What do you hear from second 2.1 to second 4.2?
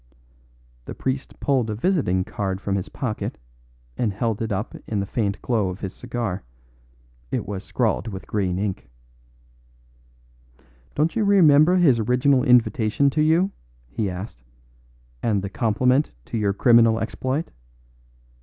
card from his pocket and